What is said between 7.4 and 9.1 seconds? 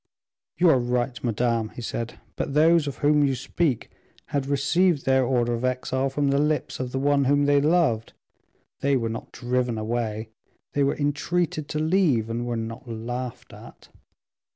they loved; they were